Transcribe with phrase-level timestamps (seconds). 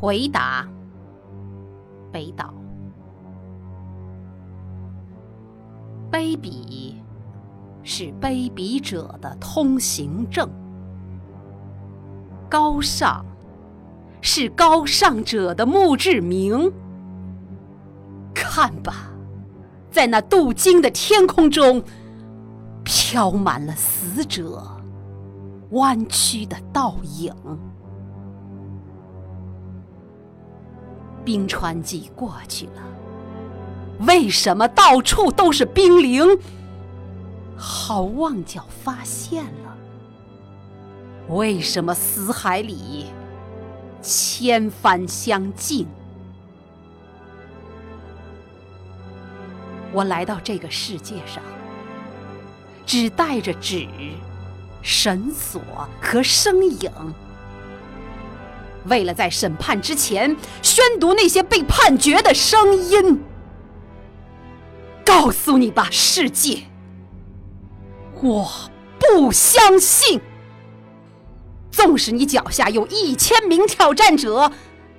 [0.00, 0.64] 回答：
[2.12, 2.54] 北岛。
[6.08, 6.94] 卑鄙
[7.82, 10.48] 是卑鄙者的通行证，
[12.48, 13.26] 高尚
[14.20, 16.72] 是高尚者的墓志铭。
[18.32, 19.10] 看吧，
[19.90, 21.82] 在那镀金的天空中，
[22.84, 24.64] 飘满了死者
[25.70, 27.34] 弯曲的倒影。
[31.28, 32.82] 冰川季过去了，
[34.06, 36.40] 为什么到处都是冰凌？
[37.54, 39.76] 好望角发现了，
[41.28, 43.08] 为什么死海里
[44.00, 45.86] 千帆相竞？
[49.92, 51.42] 我来到这个世界上，
[52.86, 53.86] 只带着纸、
[54.80, 55.60] 绳索
[56.00, 56.90] 和声影。
[58.88, 63.22] 为了在审判之前宣读那些被判决的声音，
[65.04, 66.64] 告诉你吧，世界，
[68.22, 68.50] 我
[68.98, 70.20] 不相信。
[71.70, 74.50] 纵使你脚下有一千名挑战者，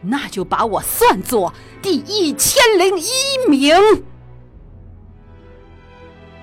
[0.02, 3.76] 那就把我算作第一千零一名。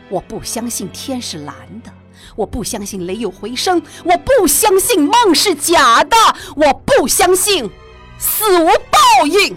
[0.08, 1.90] 我不相信天是蓝的。
[2.34, 6.16] 我不相信雷有回声，我不相信梦是假的，
[6.56, 7.70] 我不相信
[8.18, 9.56] 死无报应。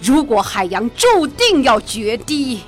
[0.00, 2.60] 如果海洋注定要决堤，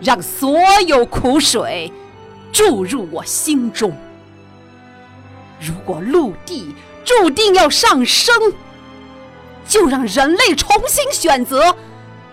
[0.00, 1.92] 让所有苦水
[2.52, 3.90] 注入我心中；
[5.60, 8.34] 如果陆地注定要上升，
[9.68, 11.76] 就让人类重新选择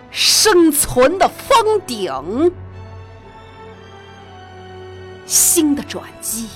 [0.10, 2.52] 生存的峰顶。
[5.26, 6.48] 新的转机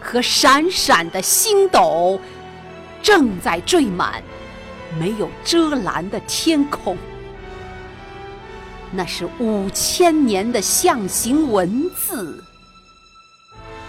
[0.00, 2.20] 和闪闪的星斗
[3.02, 4.22] 正在缀满
[4.98, 6.96] 没有遮拦的天空，
[8.90, 12.42] 那是五千年的象形文字，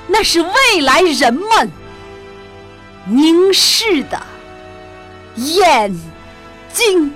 [0.08, 1.70] 那是未来人们
[3.08, 4.22] 凝视的
[5.36, 5.92] 眼
[6.72, 7.14] 睛。